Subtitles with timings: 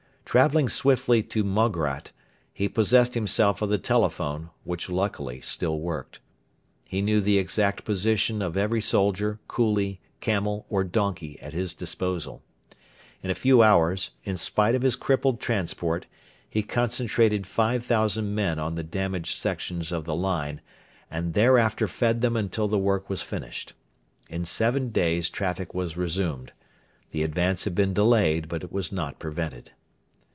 [0.23, 2.13] Travelling swiftly to Moghrat,
[2.53, 6.21] he possessed himself of the telephone, which luckily still worked.
[6.85, 12.41] He knew the exact position or every soldier, coolie, camel, or donkey at his disposal.
[13.21, 16.05] In a few hours, in spite of his crippled transport,
[16.49, 20.61] he concentrated 5,000 men on the damaged sections of the line,
[21.09, 23.73] and thereafter fed them until the work was finished.
[24.29, 26.53] In seven days traffic was resumed.
[27.09, 29.71] The advance had been delayed, but it was not prevented.